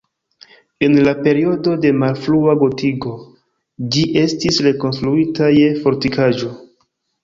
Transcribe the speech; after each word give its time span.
En 0.87 0.95
la 1.07 1.13
periodo 1.27 1.75
de 1.83 1.91
malfrua 2.05 2.57
gotiko 2.65 3.15
ĝi 3.93 4.09
estis 4.27 4.61
rekonstruita 4.73 5.55
je 5.63 5.73
fortikaĵo. 5.87 6.57